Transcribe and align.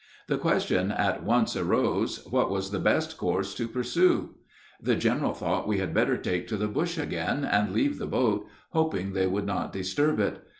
The 0.25 0.39
question 0.39 0.89
at 0.91 1.23
once 1.23 1.55
arose, 1.55 2.25
What 2.27 2.49
was 2.49 2.71
the 2.71 2.79
best 2.79 3.19
course 3.19 3.53
to 3.53 3.67
pursue? 3.67 4.33
The 4.81 4.95
general 4.95 5.35
thought 5.35 5.67
we 5.67 5.77
had 5.77 5.93
better 5.93 6.17
take 6.17 6.47
to 6.47 6.57
the 6.57 6.67
bush 6.67 6.97
again, 6.97 7.45
and 7.45 7.71
leave 7.71 7.99
the 7.99 8.07
boat, 8.07 8.47
hoping 8.71 9.13
they 9.13 9.27
would 9.27 9.45
not 9.45 9.71
disturb 9.71 10.19
it. 10.19 10.43